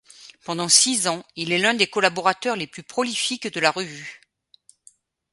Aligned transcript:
Pendant 0.43 0.67
six 0.67 1.05
ans, 1.07 1.23
il 1.35 1.51
est 1.51 1.59
l'un 1.59 1.75
des 1.75 1.85
collaborateurs 1.85 2.55
les 2.55 2.65
plus 2.65 2.81
prolifiques 2.81 3.53
de 3.53 3.59
la 3.59 3.69
revue. 3.69 4.19